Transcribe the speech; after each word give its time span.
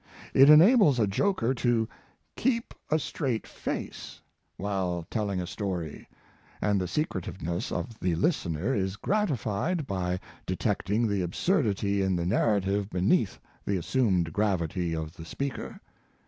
It 0.33 0.49
enables 0.49 0.97
a 0.99 1.05
joker 1.05 1.53
to 1.53 1.87
"keep 2.35 2.73
a 2.89 2.97
straight 2.97 3.45
face" 3.45 4.19
while 4.57 5.05
telling 5.11 5.39
a 5.39 5.45
story, 5.45 6.09
and 6.59 6.81
the 6.81 6.87
secretiveness 6.87 7.71
of 7.71 7.99
the 7.99 8.15
listener. 8.15 8.73
is 8.73 8.95
gratified 8.95 9.85
by 9.85 10.19
detecting 10.47 11.07
the 11.07 11.21
absurdity 11.21 12.01
in. 12.01 12.15
the 12.15 12.25
narrative 12.25 12.89
beneath 12.89 13.39
the 13.63 13.77
assumed 13.77 14.33
gravity 14.33 14.95
of 14.95 15.13
the 15.17 15.23
speaker. 15.23 15.79